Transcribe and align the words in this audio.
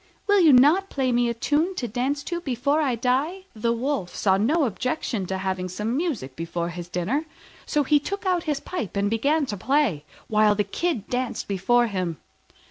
Will 0.25 0.39
you 0.39 0.51
not 0.51 0.89
play 0.89 1.11
me 1.11 1.29
a 1.29 1.33
tune 1.35 1.75
to 1.75 1.87
dance 1.87 2.23
to 2.23 2.41
before 2.41 2.81
I 2.81 2.95
die?" 2.95 3.43
The 3.55 3.71
Wolf 3.71 4.15
saw 4.15 4.35
no 4.35 4.63
objection 4.65 5.27
to 5.27 5.37
having 5.37 5.69
some 5.69 5.95
music 5.95 6.35
before 6.35 6.69
his 6.69 6.87
dinner: 6.89 7.25
so 7.67 7.83
he 7.83 7.99
took 7.99 8.25
out 8.25 8.45
his 8.45 8.59
pipe 8.59 8.95
and 8.97 9.11
began 9.11 9.45
to 9.45 9.57
play, 9.57 10.03
while 10.27 10.55
the 10.55 10.63
Kid 10.63 11.07
danced 11.07 11.47
before 11.47 11.85
him. 11.85 12.17